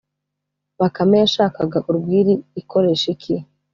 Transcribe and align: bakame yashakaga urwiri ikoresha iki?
bakame 0.79 1.15
yashakaga 1.23 1.77
urwiri 1.89 2.33
ikoresha 2.61 3.05
iki? 3.15 3.35